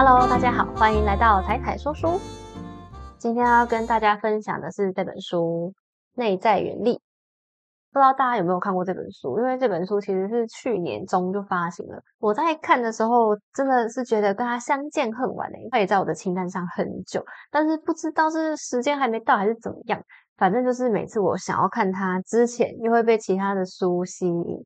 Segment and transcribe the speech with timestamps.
[0.00, 2.20] Hello，大家好，欢迎来到彩彩说书。
[3.18, 5.74] 今天要跟大家分享的是这本书
[6.14, 6.92] 《内在原力》。
[7.90, 9.36] 不知道大家有没有看过这本书？
[9.40, 12.00] 因为这本书其实是去年中就发行了。
[12.20, 15.68] 我在看的时候，真的是觉得跟它相见恨晚诶。
[15.72, 20.00] 它也在我的清单上很久，但是不知道是时间还没到还是怎么样。
[20.36, 24.64] 反正就是每次我想要看它之前，又会被其他的书吸引，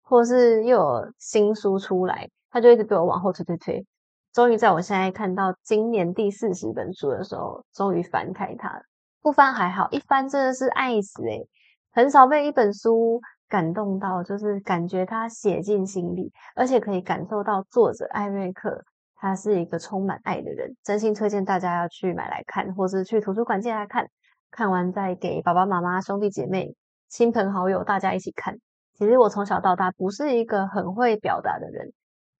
[0.00, 3.86] 或是又有新书出来，它就一直被我往后推推推。
[4.32, 8.82] 终于在我现在看到今年第四十本书的时候，终于翻开它了。
[9.20, 11.46] 不翻还好，一翻真的是爱死诶
[11.92, 18.82] 很少被一本书感动到，就是感觉他写进心里，而且可以感受到作者艾瑞克
[19.16, 20.74] 他是一个充满爱的人。
[20.82, 24.08] 真心推荐大家要去买来看，或是去图书馆借来看。
[24.50, 26.74] 看完再给爸爸妈妈、兄弟姐妹、
[27.08, 28.56] 亲朋好友大家一起看。
[28.94, 31.92] 其实我从小到大不是一个很会表达的人。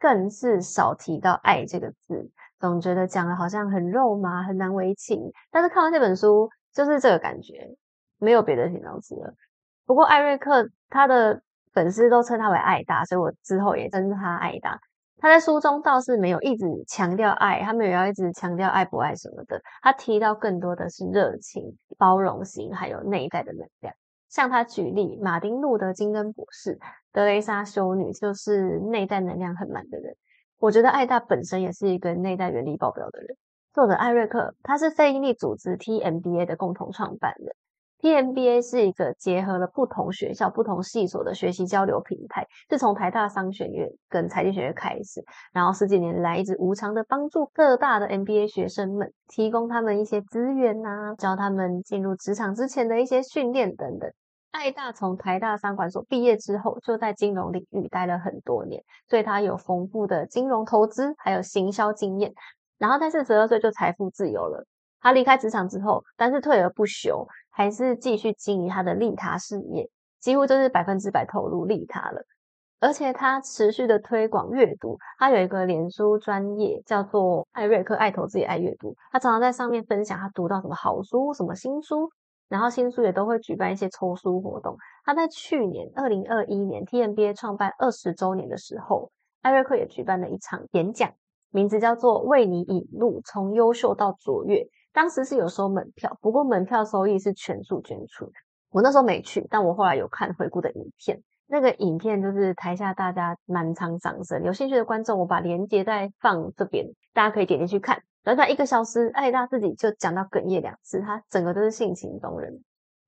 [0.02, 5.30] 更是少提到“爱”这个字，总觉得讲的好像很肉麻、很难为情。
[5.52, 7.76] 但是看完这本书，就是这个感觉，
[8.18, 9.32] 没有别的形容词了。
[9.86, 11.40] 不过艾瑞克他的
[11.72, 14.76] 粉丝都称他为爱大，所以我之后也称他爱大。
[15.18, 19.62] 他在书中倒是没有一直强调爱，他没有要一直强调爱不爱什么的。
[19.82, 23.94] 他提到更多的是热情、包容心，还有内在的能量。
[24.32, 26.78] 向他举例，马丁路德金恩博士。
[27.12, 30.16] 德雷莎修女就是内在能量很满的人。
[30.58, 33.36] 我觉得艾大本身也是一个内在原力爆表的人。
[33.74, 37.54] 作者艾瑞克，他是非营利组织 TMBA 的共同创办人。
[38.00, 54.10] TMBA 是一个结合了不同学校、不同系所的学习交流平台，是从台大商学院跟财经学院开始，然后十几年来一直无偿的帮助各大的 MBA 学生们，提供他们一些资源呐，教他们进入职场之前的一些训练等等。
[54.52, 62.32] 艾大从台大商管所毕业之后，就在金融领域待了很多年，所以他有丰富的金融投资还有行销经验。
[62.78, 64.64] 然后在四十二岁就财富自由了。
[65.00, 69.88] 他离开职场之后，但是退而不休，还是继续经营他的利他事业，
[70.20, 72.22] 几乎就是百分之百投入利他了。
[72.78, 82.10] 而且他持续的推广阅读，他有一个脸书专业叫做艾瑞克爱投资也爱阅读，他常常在上面分享他读到什么好书、什么新书。
[82.52, 84.76] 然后新书也都会举办一些抽书活动。
[85.06, 91.10] 他在去年二零二一年 TMBA 创办二十周年的时候，艾瑞克也举办了一场演讲，
[91.50, 94.62] 名字叫做“为你引路，从优秀到卓越”。
[94.92, 98.30] 当时是有收门票，不过门票收益是全数捐出。
[98.70, 101.18] 我那时候没去，但我后来有看回顾的影片。
[101.46, 108.02] 那个影片就是台下大家满场掌声，有兴趣的观众，我把链接再放这边，大家可以点进去看。
[108.24, 112.62] 短短一个小时，艾大自己就讲到哽咽两次，他整个都是性情动人。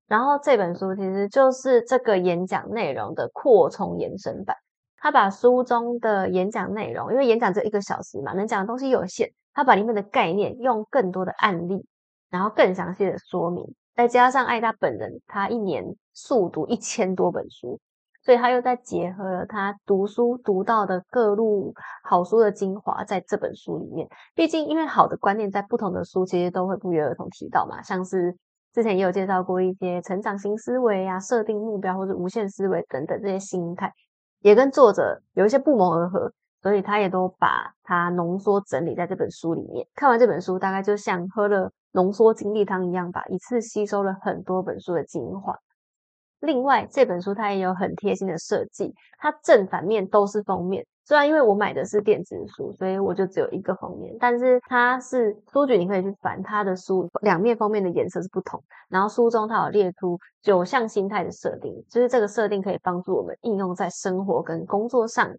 [0.09, 4.57] 然后这本书其实就是这个演讲内容的扩充延伸版，
[4.99, 11.87] 他把书中的演讲内容，因为演讲只有一个小时嘛，能讲的东西有限，他把里面的概念用更多的案例，
[12.29, 13.65] 然后更详细的说明，
[13.95, 17.81] 再加上艾大本人，他一年速读一千多本书。
[18.25, 24.09] 所以他又在结合了他读书读到的各路好书的精华，在这本书里面。
[24.35, 28.35] 毕竟，因为好的观念在不同的书其实都会不约而同提到嘛，像是
[28.73, 33.93] 之前也有介绍过一些成长型思维啊、设定目标或者无限思维等等这些心态，
[34.41, 36.33] 也跟作者有一些不谋而合。
[36.63, 39.87] 所以他也都把它浓缩整理在这本书里面。
[39.95, 45.55] 看完这本书，大概就像喝了浓缩精力汤一样吧，一次吸收了很多本书的精华。
[46.45, 50.87] 另外，这本书它也有很贴心的设计，它正反面都是封面。
[51.07, 58.63] 虽然因为我买的是电子书，所以我就只有一个封面，但是它是书局，你可以去翻它的书，两面封面的颜色是不同。
[58.89, 65.31] 然后书中它有列出九项心态的设定，就是这个设定可以帮助我们应用在生活跟工作上。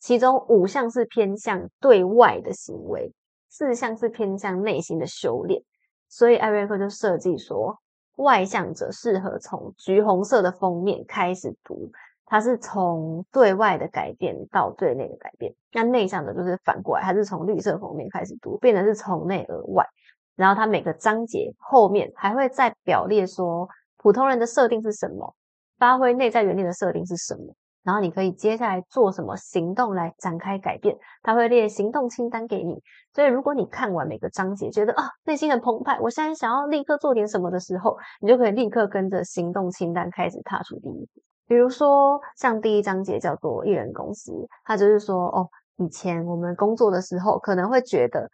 [0.00, 3.12] 其中五项是偏向对外的行为，
[3.48, 5.62] 四项是偏向内心的修炼。
[6.08, 7.76] 所以艾瑞克就设计说。
[8.22, 11.90] 外向者适合从橘红色的封面开始读，
[12.24, 15.52] 它是从对外的改变到对内的改变。
[15.72, 19.86] 那内向的就是反过来，它是从绿色封面开始读，变成是从内而外。
[20.34, 23.68] 然后它每个章节后面还会再表列说，
[23.98, 25.34] 普通人的设定是什么，
[25.78, 27.54] 发挥内在原理的设定是什么。
[27.84, 32.82] 然后你可以接下来做什么行动来展开改变，他会列行动清单给你。
[33.12, 41.22] 所以如果你看完每个章节，觉得啊内心很澎湃，我现在想要立刻做点什么的时候，你就可以立刻跟着行动清单开始踏出第一步。
[41.46, 44.32] 比如说像第一章节叫做“一人公司”，
[44.64, 48.30] 它就是说哦，以前我们工作的时候可能会觉得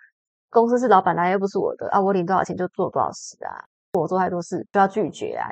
[0.50, 5.48] 公司是老板的，又不是我的啊，我领多少钱就做多少事啊，我做太多事就要拒绝啊。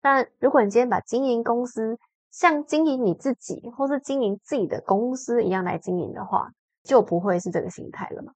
[0.00, 1.98] 但如果你今天把经营公司，
[2.30, 6.50] 像经营你自己，或是经营自己的公司一样来经营的话，
[6.82, 8.32] 就不会是这个心态了嘛。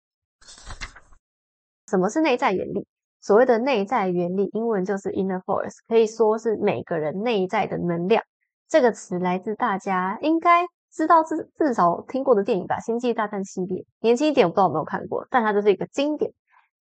[1.88, 2.86] 什么是内在原理？
[3.20, 8.22] 所谓的内在原理，英文就是 inner force，可以说是每个人内在的能量。
[8.68, 13.84] 这个词来自大家应该知道至至少听过的电影吧，《星际大战》系列。
[14.00, 16.32] 年轻一点我不知道有没有看过，但它就是一个经典。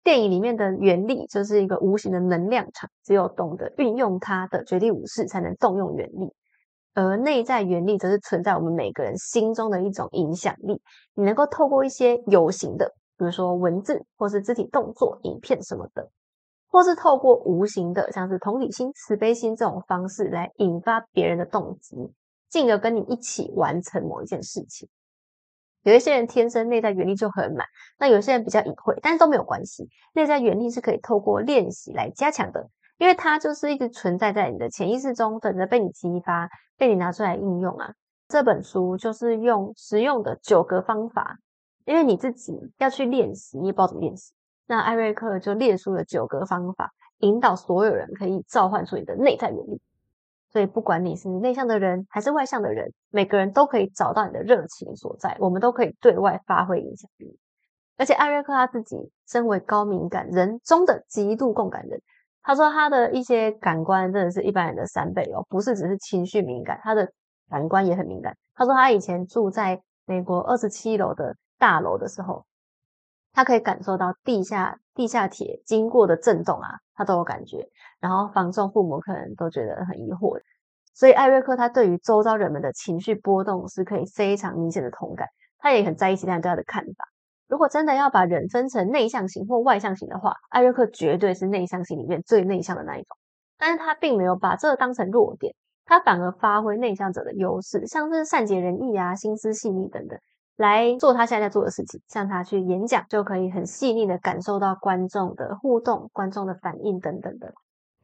[0.05, 6.33] 电影里面的原力就是一个无形的能量场，只有懂得运用它的绝地武士才能动用原力。
[6.95, 10.81] 而内在原力则是存在我们每个人心中的一种影响力，
[11.15, 16.11] 你能够透过一些有形的，比如说文字或是肢体动作、影片什么的。
[16.69, 21.97] 或是透过无形的，像是同理心、慈悲心这种方式来引发别人的动机，
[22.49, 24.89] 进而跟你一起完成某一件事情。
[25.83, 27.67] 有一些人天生内在原力就很满，
[27.99, 29.87] 那有些人比较隐晦，但是都没有关系。
[30.15, 32.67] 内在原力是可以透过练习来加强的，
[33.03, 37.93] 因为它就是一直存在在你的潜意识中，等着被你激发、被你拿出来应用啊。
[38.29, 41.37] 这本书就是用实用的九个方法，
[41.85, 44.33] 因为你自己要去练习，你也不知道怎么练习。
[44.69, 49.81] 那艾瑞克就列出了九个方法，引导所有人可以召唤出你的内在原力。
[50.53, 57.37] 所以，不管你是内向的人还是外向的人，每个人都可以找到你的热情所在，我们都可以对外发挥影响力。
[57.97, 62.01] 而且，艾瑞克他自己身为高敏感人中的极度共感人，
[62.43, 67.11] 他说他的一些感官真的是一般人的三倍哦，不是只是情绪敏感，他的
[67.49, 68.37] 感官也很敏感。
[68.55, 72.45] 他说他以前住在美国二十七楼的大楼的时候。
[73.35, 77.67] 他可以感受到地下地下铁经过的震动啊，他都有感觉。
[77.99, 80.39] 然后房仲父母可能都觉得很疑惑，
[80.93, 85.27] 所以艾瑞克他对于周遭人们的情绪波动是可以非常明显的同感。
[85.57, 87.09] 他也很在意其他人对他的看法。
[87.53, 93.15] 如果真的要把人分成内向型或外向型的话，艾瑞克绝对是内向型里面最内向的那一种。
[93.59, 95.55] 但是他并没有把这当成弱点，
[95.85, 100.19] 他反而发挥内向者的优势，像是善解人意啊、心思细腻等等。
[100.57, 107.53] 来做他现在在做的事情，像他去演讲，就可以很细腻的感受到观众的互动、观众的反应等等的。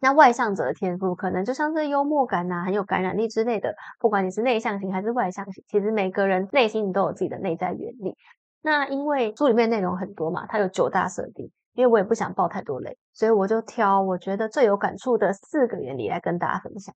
[0.01, 3.75] 那外向者的天赋可能就像是幽默感呐，很有感染力之类的。
[3.99, 8.15] 不管你是内向型还是外向型，其实每个人内心都有自己的内在原理。
[8.63, 16.95] 那因为书里面内容很多嘛，它有九大设定，因为我也不想爆太多雷，所以我就挑我觉得最有感触的四个原理来跟大家分享。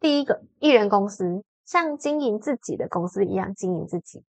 [0.00, 1.44] 第一个，艺人公司。
[1.66, 4.24] 像经营自己的公司一样经营自己，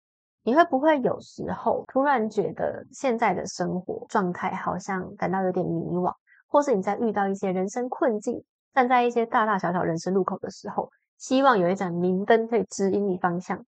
[0.43, 6.15] 你会不会有时候突然觉得现在的生活状态好像感到有点迷惘，
[6.47, 8.43] 或是你在遇到一些人生困境，
[8.73, 13.62] 站在一些大大小小人生路口的时候，希望有一盏明灯可以指引你方向。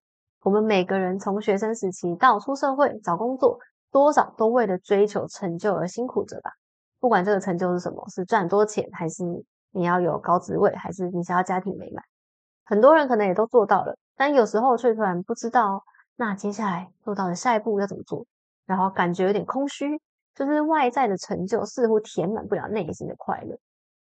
[0.48, 3.58] 我们每个人从学生时期到出社会找工作，
[3.92, 6.50] 多少都为了追求成就而辛苦着吧。
[7.00, 9.22] 不管这个成就是什么，是赚多钱，还是
[9.72, 12.02] 你要有高职位，还是你想要家庭美满。
[12.64, 15.84] 很多人可能也都做到了，但有时候却突然不知道，
[16.16, 18.24] 那接下来做到的下一步要怎么做，
[18.64, 20.00] 然后感觉有点空虚，
[20.34, 23.58] 就是外在的成就似乎填满不了内心的快乐。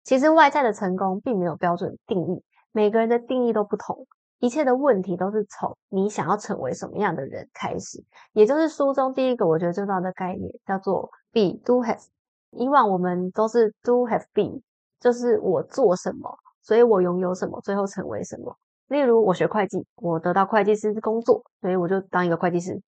[0.05, 4.07] 其实外在的成功并没有标准定义，每个人的定义都不同，
[4.39, 8.03] 一切的问题都是从你想要成为什么样的人开始，
[8.33, 12.05] 也就是书中第一个我觉得最重要的概念叫做 be do have。
[12.51, 14.61] 以往我们都是 do have been，
[15.01, 16.39] 就是我做什么。
[16.63, 18.57] 所以我拥有什么，最后成为什么。
[18.89, 22.83] 例如，我学会计，我得到会计师工作，所以我就当一个会计师。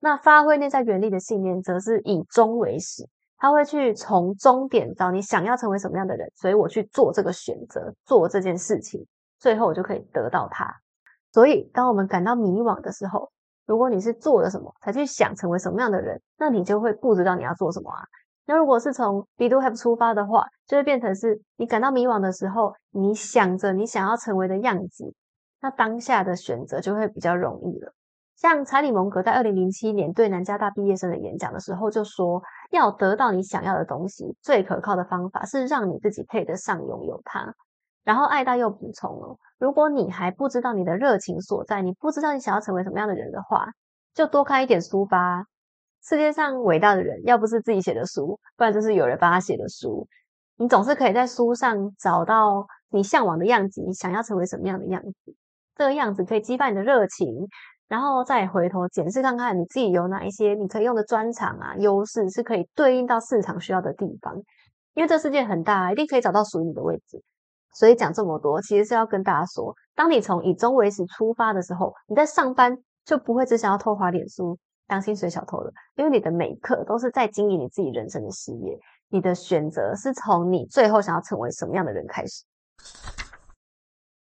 [0.00, 9.06] 那发挥内在原力的信念，则是以终为始，他会去从终点找你想要成为什么样的人，所以我去做这个选择，做这件事情，
[9.38, 10.66] 最后我就可以得到它。
[11.32, 13.30] 所以，当我们感到迷惘的时候，
[13.66, 18.02] 如果你是做了什么才去想成为什么样的人，那你就会不知道你要做什么啊。
[18.46, 25.14] 那如果是从 be do have 出发的话，就会变成是你感到迷惘的时候，你想着你想要成为的样子，
[25.62, 27.92] 那当下的选择就会比较容易了。
[28.34, 37.54] 像查理蒙格在二零零七年对南加大毕业生的演讲的时候就说，要得到你想要的东西，最可靠的方法是让你自己配得上拥有它。
[38.04, 43.66] 然后艾大又补充了，如果你还不知道你的热情所在，你不知道你想要成为什么样的人的话，
[44.14, 45.44] 就多看一点书吧。
[46.02, 50.08] 世界上伟大的人，要不是自己写的书，不然就是有人帮他写的书。
[50.56, 55.34] 你总是可以在书上找到你向往的样子，你想要成为什么样的样子？
[55.76, 57.46] 这个样子可以激发你的热情，
[57.88, 64.34] 然后再回头检视看看你自己有哪一些你可以用的专长啊、优势，是可以对应到市场需要的地方。
[64.94, 67.22] 因为这世界很大，一定可以找到属于你的位置。
[67.72, 74.58] 所以讲这么多，其实是要跟大家说，当你从以终为始出发的时候，你在上班就不会只想要偷滑脸书。
[74.86, 78.76] 当薪水小偷了，因为你的每一刻都是在经营你自己人生的事业，
[79.08, 82.44] 你的选择是从你最后想要成为什么样的人开始。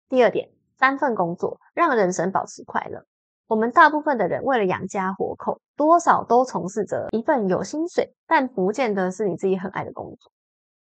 [0.09, 3.05] 第二点，三份工作让人生保持快乐。
[3.47, 10.33] 我们大部分的人为了养家活口，多少都从事着一份有薪水，但不见得是你自己很爱的工作。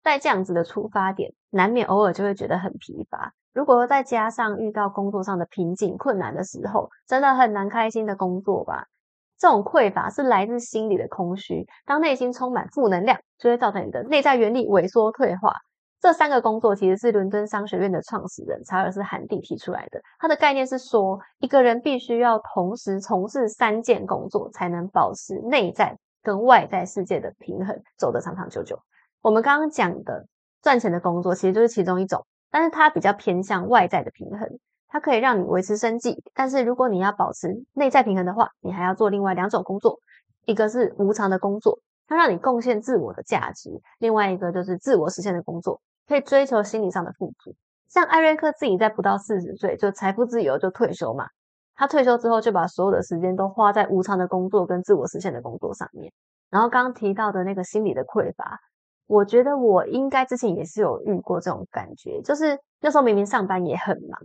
[0.05, 3.33] 在这样子的出发点，难免偶尔就会觉得很疲乏。
[3.55, 8.85] 如果再加上遇到工作上的瓶颈、困难的时候，真的很难开心的工作吧？
[9.39, 11.65] 这种匮乏是来自心里的空虚。
[11.87, 15.51] 当内心充满负能量，就会造成你的内在原力萎缩退化。
[15.99, 19.99] 这三个工作其实是伦敦商学院的创始人查尔斯·韩蒂提出来的。
[20.19, 28.77] 他的概念是说，一个人必须要同时从事三件工作，才能保持内在跟外在世界的平衡，走得长长久久。
[29.25, 30.27] 我们刚刚讲的
[30.61, 34.47] 赚钱的工作，其实就是其中一种，但是它比较偏向外在的平衡，
[34.87, 36.23] 它可以让你维持生计。
[36.35, 39.97] 但是如果你要保持内在平衡的话，你还要做另外两种工作，
[40.45, 45.81] 一个是无偿的工作，它让你贡献自我的价值；另外一个就是自我实现的工作。
[46.07, 47.55] 可以追求心理上的富足，
[47.89, 51.25] 像艾瑞克自己在不到四十岁就财富自由就退休嘛。
[51.73, 56.13] 他退休之后就把所有的时间都花在无偿的工作跟自我实现的工作上面。
[56.51, 58.59] 然后刚刚提到的那个心理的匮乏，
[59.07, 64.19] 我觉得我应该之前也是有遇过这种感觉，就是那时候明明上班也很忙，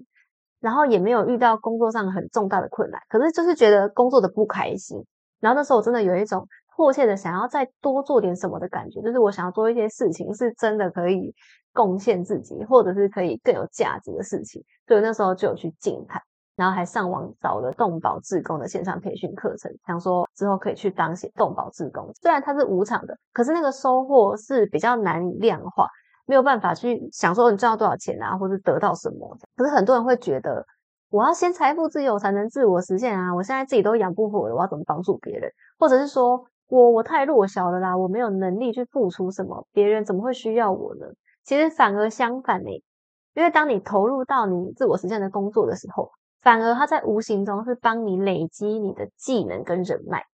[0.60, 5.04] 然后也没有遇到工作上很重大的困难，可是就是觉得工作的不开心。
[5.40, 6.46] 然后那时候我真的有一种。
[6.76, 11.34] 迫切的想要再多做点什么的感觉，就是我想要做一些事情，是真的可以
[11.74, 14.64] 贡献自己，或者是可以更有价值的事情。
[14.86, 16.22] 所以那时候就有去静态，
[16.60, 22.12] 然后还上网找了动保志工的线上培训课程，想说之后可以去当些动保志工。
[22.20, 25.88] 虽然它是无偿的，可是那个收获是比较难量化，
[26.26, 29.34] 没有办法去想说你赚到多少钱啊，或者得到什么。
[29.56, 30.62] 可是很多人会觉得，
[31.10, 33.34] 我要先财富自由才能自我实现啊！
[33.34, 35.50] 我现在自己都养不活了，我要怎么帮助别人？
[35.78, 36.44] 或者是说。
[36.72, 41.06] 我我太弱小了啦，我没有能力去付出什么，别人怎么会需要我呢？
[41.42, 42.70] 其实反而相反呢，
[43.34, 46.08] 因为当你投入到你自我实现的工作的时候，
[46.42, 50.24] 反而它在无形中是帮你累积你的技能跟人脉，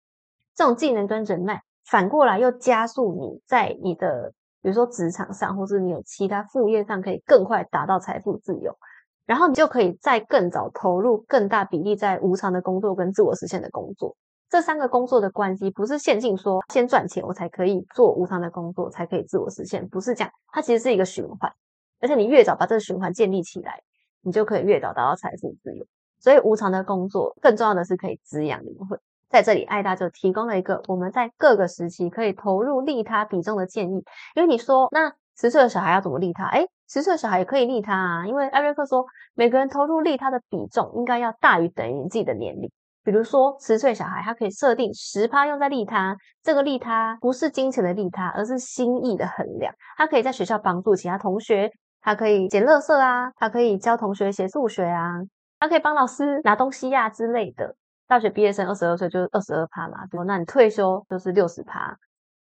[0.54, 4.32] 这种技能跟人脉反过来又加速你在你的
[4.62, 8.76] 比如说职场上，或是你有其他副业上可以更快达到财富自由，
[9.24, 14.16] 然后你就可以在更早投入更大比例在无偿的工作跟自我实现的工作。
[14.48, 21.52] 这三个工作的关系不是限定说先赚钱我才可以做无偿的工作才可以自我实现，不是这样，它其实是一个循环，
[22.00, 23.80] 而且你越早把这个循环建立起来，
[24.22, 25.84] 你就可以越早达到财富自由。
[26.26, 28.98] 所以无偿的工作更重要的是可以滋养灵魂。
[29.30, 34.04] 在这里，艾大就提供了一个我们在各个时期可以投入利他比重的建议。
[34.34, 36.44] 因为你说那十岁的小孩要怎么利他？
[36.46, 38.26] 哎，十岁的小孩也可以利他啊。
[38.26, 42.68] 因为艾瑞克说，每个人投入利他的比重应该要大于等于你自己的年龄。
[43.04, 49.72] 比如说，十岁小孩他可以设定十趴用在利他，这个利他不是金钱的利他，而是心意的衡量。
[49.96, 55.20] 他可以在学校帮助其他同学，他可以捡垃圾啊，他可以教同学写数学啊，
[55.58, 57.74] 他可以帮老师拿东西呀之类的。
[58.06, 61.96] 大学毕业生二十二岁就是二十二趴嘛，那你退休就是六十趴。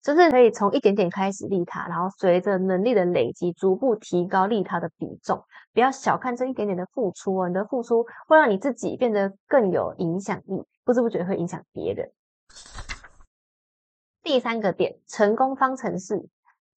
[0.03, 5.45] 就是可以从一点点开始利他，然后随着能力的累积，逐步提高利他的比重。
[5.75, 12.11] 不要小看这一点点的付出哦，你的付出会让你自己变得更有影响力，不知不觉会影响别人。
[14.23, 16.31] 第三个点，成功方程式。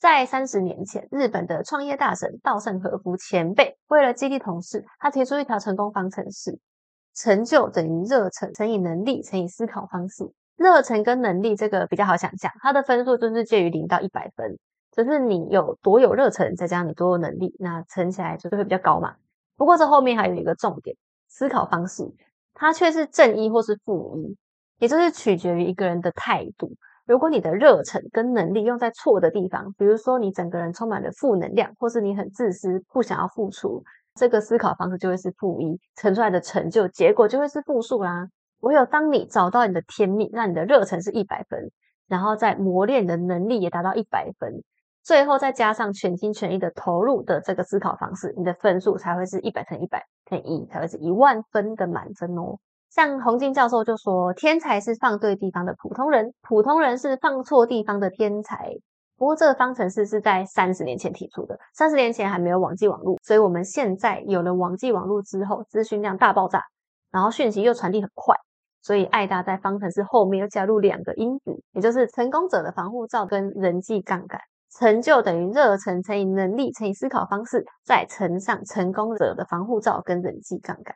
[0.04, 6.60] 在三十年前，日本的创业大神稻盛和夫前辈为了激励同事，他提出一条成功方程式：
[7.16, 10.30] 成就等于热忱乘以能力乘以思考方式。
[10.58, 14.60] 热忱跟能力这个比较好想象，它的分数就是介于零到一百分，
[14.92, 19.16] 就是你有多有热忱，再加上你多有能力，那乘起来就会比较高嘛。
[19.56, 20.98] 不过这后面还有一个重点，
[21.30, 22.04] 思考方式，
[22.54, 24.36] 它却是正一或是负一，
[24.80, 26.74] 也就是取决于一个人的态度。
[27.06, 33.84] 如果你的热忱跟能力用在错的地方，比如说你整个人充满了负能量，或是你很自私，不想要付出，
[34.16, 38.28] 这个思考方式就会是负一，乘出来的成就结果就会是负数啦。
[38.62, 41.70] 唯有当你找到你的天命，让你的热忱是一百分，
[42.08, 44.64] 然后再磨练你的能力也达到一百分，
[45.04, 52.60] 最后再加上全心全意的投入的这个思考方式，你的分数才会是一百乘一百乘一，才会是一万分的满分哦。
[52.94, 58.70] 像洪金教授就说，天才是放对地方的普通人，普通人是放错地方的天才。
[59.18, 66.62] 不过这个方程式是在三十年前提出的，三十年前还没有网际网络，所以我们现在有了网际网络之后，资讯量大爆炸，
[67.12, 68.36] 然后讯息又传递很快。
[68.84, 74.40] 所以，爱达在方程式后面又加入两个因子，也就是成功者的防护罩跟人际杠杆。
[74.78, 80.94] 成就等于热忱乘以能力乘以思考方式，再乘上成功者的防护罩跟人际杠杆。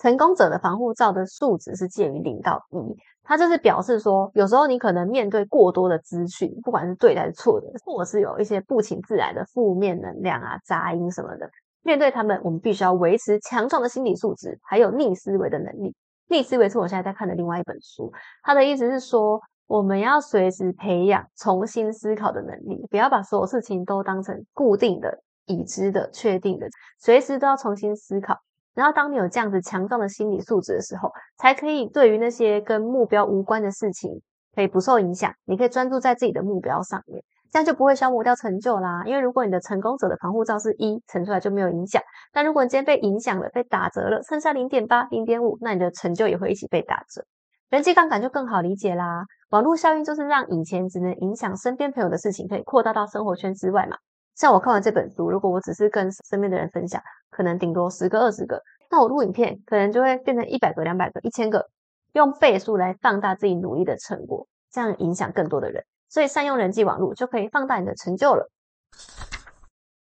[0.00, 11.50] 成功者的防护罩的数值是介于零到一，它就是表示说，有时候你可能面对过多的资讯，不管是对还是错的，或者是有一些不请自来的负面能量啊、杂音什么的，
[11.82, 15.94] 面对他们，我们必须要维持强壮的心理素质，还有逆思维的能力。
[16.28, 18.10] 逆思维是我现在在看的另外一本书，
[18.42, 26.66] 他的意思是说，我们要随时培养重新思考的能力，不要把所有事情都当成固定的、已知的、确定的，
[26.98, 28.38] 随时都要重新思考。
[28.80, 34.22] 然后，当你有这样子强壮的心理素质的时候，才可以对于那些跟目标无关的事情，
[34.54, 35.34] 可以不受影响。
[35.44, 37.22] 你可以专注在自己的目标上面。
[37.52, 39.02] 这样就不会消磨掉成就啦。
[39.04, 42.00] 因为如果你的成功者的防护罩是一，乘出来就没有影响。
[42.32, 47.22] 但如果你今天被影响了，被打折了，剩下零点八、零点五，那你的成就也会一起被打折。
[47.68, 49.26] 人际杠杆就更好理解啦。
[49.50, 53.98] 网络效应就是让以前只能影响身边朋友的事情，可以扩大到生活圈之外嘛。
[54.40, 58.58] 像我看完这本书，如果我只是跟身边的人分享，可能顶多十个、二十个，
[58.90, 61.68] 那我录影片可能就会变成一百个、两百个、一千个，
[62.14, 65.84] 用倍数来放大自己努力的成果，这样影响更多的人。
[66.08, 68.50] 所以善用人际网络就可以放大你的成就了。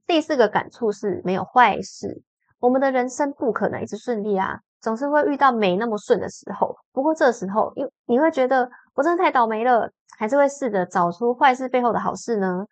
[0.07, 2.23] 第四个感触是没有坏事，
[2.61, 6.75] 我们的人生不可能一直顺利啊，总是会遇到没那么顺的时候。
[6.95, 12.64] 不过这时候，因你会觉得我真的太倒霉了，还是会试着找出坏事背后的好事呢？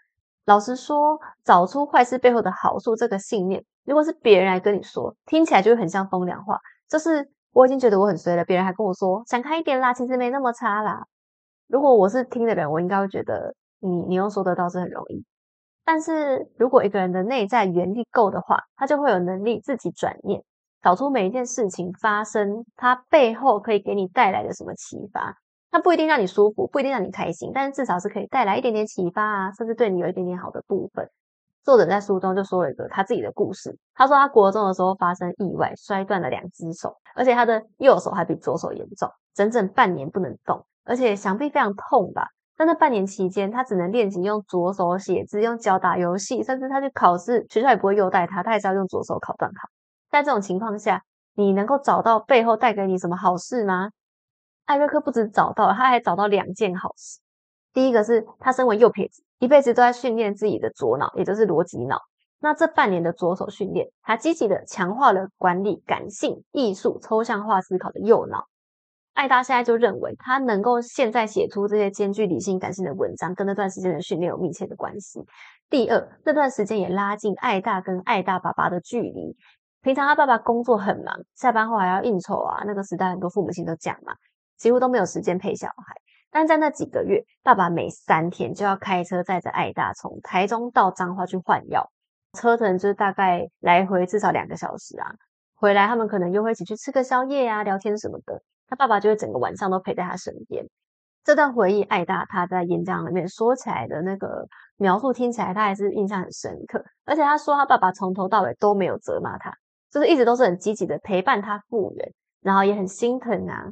[0.45, 6.59] 老实说，找出坏事背后的好处这个信念，如果是别人来跟你说，听起来就会很像风凉话。
[6.89, 11.05] 就是我已经觉得我很衰了，别人还跟我说想开一点啦，其实没那么差啦。
[11.69, 15.25] 如果我是听的人，我应该会觉得你你又说得到是很容易。
[15.85, 20.43] 但是如果一个人的内在原力够的话，他就会有能力自己转念，
[20.83, 25.37] 找出每一件事情发生它背后可以给你带来的什么启发。
[25.73, 31.09] 它不一定让你舒服，不一定让你开心，但是至少是可以带来一点点启发啊，甚至对你有一点点好的部分。
[31.65, 33.75] 作者在书中就说了一个他自己的故事。
[33.95, 40.63] 他说他国中的时候发生意外，摔断了两只手，而且他的右手还比左手严重，整整半年不能动。
[40.85, 42.27] 而且想必非常痛吧？
[42.55, 49.69] 在那半年期间，他只能练习用左手写字，用脚打游戏，甚至他去考试，学校也不会优待他，他也是要用左手考段考。
[50.11, 51.03] 在这种情况下，
[51.35, 53.89] 你能够找到背后带给你什么好事吗？
[54.73, 57.21] 艾瑞克不止找到，他还找到两件好事。
[57.75, 62.01] 第一个是他身为右撇子，一辈子都在训练自己的左脑，也就是逻辑脑。
[62.41, 68.47] 那这半年的左手训练，他积极的强化了管理感性、艺术、抽象化思考的右脑。
[69.13, 75.21] 艾达现在就认为，他能够现在写出这些兼具理性、感性的文章，跟那段时间的训练有密切的关系。
[75.69, 79.37] 第二，那段时间也拉近艾大跟艾大爸爸的距离。
[79.83, 82.63] 平常他爸爸工作很忙，下班后还要应酬啊。
[82.65, 84.15] 那个时代很多父母亲都讲嘛，
[84.57, 85.95] 几乎都没有时间陪小孩。
[86.31, 91.91] 但在那几个月，爸爸每三天就要开车载着艾大从台中到彰化去换药，
[92.33, 95.13] 车程就是大概来回至少两个小时啊。
[95.55, 98.43] 回来他们可能又会一起去吃个宵夜啊，聊天什么的。
[98.67, 100.65] 他爸爸就会整个晚上都陪在他身边。
[101.23, 104.47] 这段回忆，艾大他在演讲里面说起来的那个
[104.79, 106.83] 描述，听起来他还是印象很深刻。
[107.05, 109.53] 而且他说，他爸爸从头到尾都没有责骂他，
[109.91, 113.71] 就是一直都是很积极的陪伴他复原，然后也很心疼啊。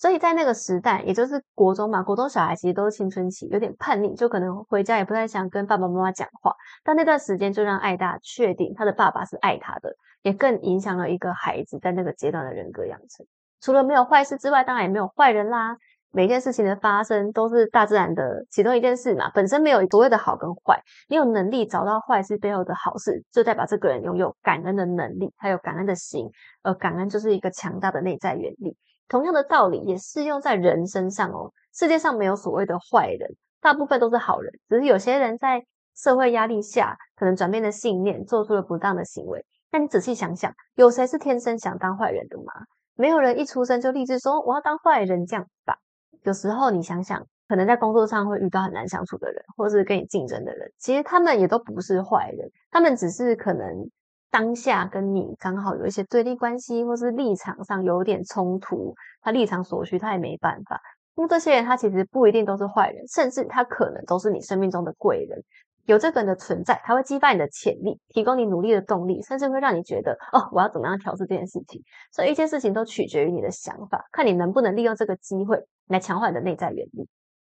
[0.00, 6.54] 所以在那个时代，也就是国中嘛，国中小孩其实都是青春期，有点叛逆，就可能回家也不太想跟爸爸妈妈讲话。
[6.84, 13.26] 但那段时间就让艾大确定他的爸爸是爱他的，也更影响了一个孩子在那个阶段的人格养成。
[13.60, 15.76] 除了没有坏事之外，当然也没有坏人啦。
[16.12, 20.80] 每件事情的发生都是大自然的其中一件事嘛，本身没有所谓的好跟坏。
[21.08, 26.30] 你有能力找到坏事背后的好事，就代表这个人拥有感恩的能力，还有感恩的心。
[26.62, 28.76] 而感恩就是一个强大的内在原理。
[29.08, 31.52] 同样的道理也适用在人身上哦。
[31.74, 34.52] 世界上没有所谓的坏人，大部分都是好人。
[34.68, 35.64] 只是有些人在
[35.96, 39.44] 社会压力下，可能转变了信念，做出了不当的行为。
[39.70, 42.52] 那你仔细想想，有谁是天生想当坏人的吗？
[42.96, 45.76] 没有人一出生就立志说我要当坏人这样吧。
[46.22, 53.88] 有时候你想想，可能在工作上会遇到很难相处的人，或是跟你竞争的人，其实他们也都不是坏人，他们只是可能
[54.30, 60.80] 当下跟你刚好有一些对立关系，或是立场上有点冲突，他立场所需，他也没办法。
[61.14, 65.42] 那这些人他其实不一定都是坏人，甚至他可能都是你生命中的贵人。
[65.86, 71.82] 有这个人的存在，他会激发你的潜力，提供你努力的动力，甚至会让你觉得哦，我要怎么样调试这件事情。
[72.12, 77.08] 所以一件事情都取决于你的想法，看你能不能利用这个机会来强化你的内在原力。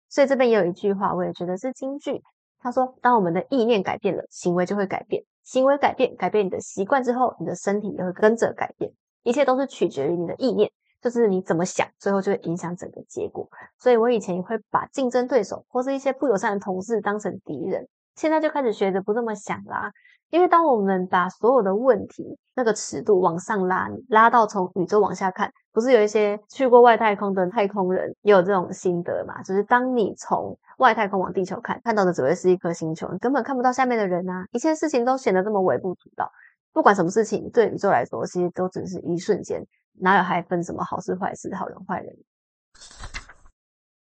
[0.08, 2.22] 所以这边也有一句话，我也觉得是金句。
[2.60, 8.90] 他说：“当我们的意念改变了，行为就会改变；行为改变，改变你的习惯之后，你的身体也会跟着改变。
[9.22, 13.48] 一切都是取决于你的意念，就是你怎么想，最后就会影响整个结果。
[13.78, 19.92] 所以我以前也会把竞争对手或是一些不友善的同事当成敌人。”现在就开始学着不这么想啦，
[20.30, 29.42] 因为当我们把所有的问题那个尺度往上拉，拉到从宇宙往下看，不是有一些去过外太空的太空人也有这种心得嘛？
[29.42, 34.44] 就是当你从外太空往地球看，看到的只会是一颗星球，你根本看不到下面的人啊！
[34.52, 36.30] 一切事情都显得这么微不足道，
[36.72, 39.64] 不管什么事情，对宇宙来说，其实都只是一瞬间。
[40.00, 42.16] 哪有还分什么好事坏事、好人坏人？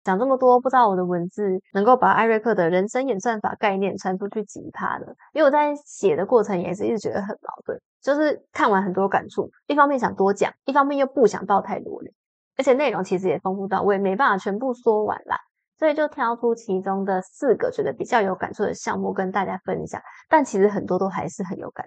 [0.03, 5.05] 讲这么多，不知道我的文字能够把艾瑞克的人生演算法概念传出去几趴的？
[5.33, 12.11] 因为我在写的过程也是一直觉得很矛盾，就是看完很多感触，一方面想多讲，一方面又不想爆太多人，
[12.57, 15.37] 而且内容其实也丰富到我也没办法全部说完啦，
[15.77, 21.85] 所以就挑出其中的四个觉得比较有感触的项目跟大家分享，但其实很多都还是很有感。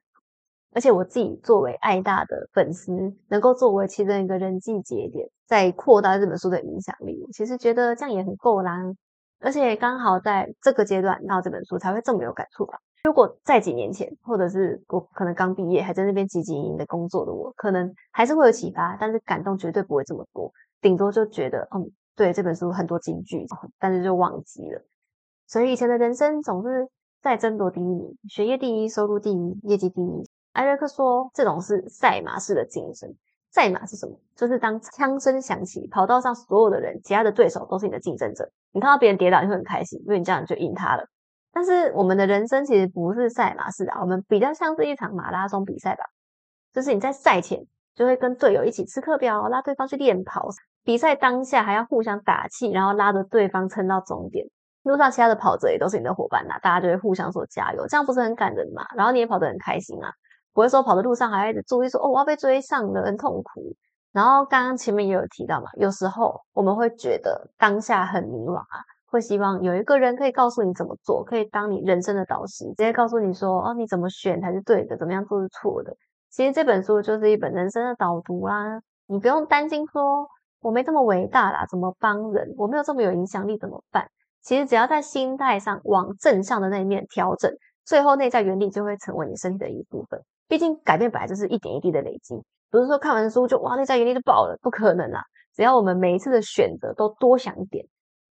[0.74, 2.92] 而且我自己作为爱大的粉丝，
[3.28, 8.78] 能够作为其中一个人际节点，在扩大这本书的影响力，其实觉得这样也很够啦。
[9.40, 12.78] 而且刚好在这个阶段，到这本书才会这么有感触吧。
[13.04, 23.44] 如果在几年前，或者是我可能刚毕业还在那边积极营的工作的我，可能还是会有启发，但是感动绝对不会这么多，顶多就觉得，嗯，对这本书很多金句，
[23.80, 24.80] 但是就忘记了。
[25.48, 26.88] 所以以前的人生总是
[27.20, 30.30] 在争夺第一名，学业第一，收入第一，业绩第一。
[30.52, 33.14] 艾瑞克说：“这种是赛马式的竞争。
[33.50, 34.18] 赛马是什么？
[34.34, 38.48] 就是当枪声响起，跑道上所有的人，其他的对手都是你的竞争者。
[38.72, 41.04] 你看到别人跌倒，你会很开心，因为你这样就赢他了。
[41.52, 46.04] 但是我们的人生其实不是赛马式的，我们比较像是一场马拉松比赛吧。
[46.72, 47.60] 就是你在赛前
[47.94, 50.48] 就会跟队友一起吃课表，拉对方去练跑。
[50.84, 54.46] 比赛当下还要互相打气，然后拉着对方撑到终点。
[54.82, 58.86] 路上其他的跑者也都是你的伙伴呐，大家就会互相说加油，这样不是很感人嘛？
[58.96, 60.10] 然后你也跑得很开心啊。”
[60.52, 63.74] 不会说跑的路上还一直注意说哦我要被追上了很痛苦。
[64.12, 75.96] 然后刚刚前面也有提到嘛，有时候我们会觉得当下很迷茫啊，会希望有一个人可以告诉你怎么做，可以当你人生的导师，直接告诉你说哦你怎么选才是对的，怎么样做是错的。
[76.30, 80.28] 其实这本书就是一本人生的导读啦，你不用担心说
[80.60, 84.06] 我没这么伟大啦，怎么帮人，我没有这么有影响力怎么办？
[84.42, 87.50] 其实只要在心态上往正向的那一面调整，
[87.86, 90.20] 最后内在原理就会成为你身体的一部分。
[90.52, 92.34] 毕竟改变本来就是一点一滴的累积，
[92.70, 95.22] 不是说看完书就哇内在原力就爆了，不可能啊！
[95.54, 97.86] 只要我们每一次的选择都多想一点，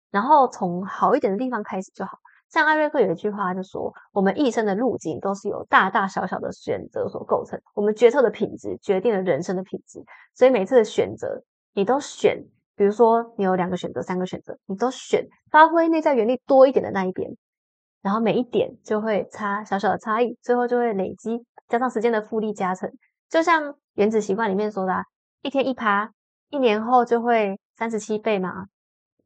[0.09, 2.17] 然后从好一点的地方开始就好。
[2.49, 10.03] 像艾瑞克有一句话就说：“我们一生的路径都是由大大小小的选择所构成，我们决策的品质决定了人生的品质。
[10.33, 11.43] 所以每次的选择
[11.75, 12.43] 你都选，
[12.75, 17.29] 比如说你有两个选择、三个选择，你都选发挥内在原力多一点的那一边，
[18.01, 22.91] 然后每一点就会差小小的差异，最后就会累积。”加上时间的复利加成，
[23.29, 25.03] 就像原子习惯里面说的，
[25.41, 26.11] 一天一趴，
[26.49, 28.67] 一年后就会三十七倍嘛。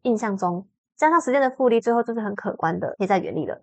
[0.04, 3.62] 印象中，加上时间的复利，最后就是很可观的内在原理了。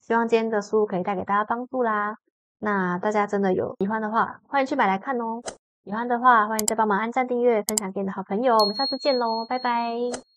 [0.00, 2.16] 希望今天的书可以带给大家帮助啦。
[2.58, 5.40] 那大家真的有喜欢的话，欢迎去买来看哦。
[5.84, 8.56] 喜欢的话，欢迎再帮忙按赞、订阅、分享给你的好朋友。
[8.56, 10.27] 我们下次见喽，拜拜。